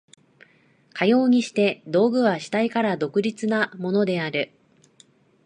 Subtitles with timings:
[0.95, 4.51] かようにして道具は主体から独立なものである。